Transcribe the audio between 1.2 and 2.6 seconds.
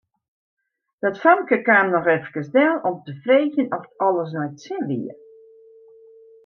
famke kaam noch efkes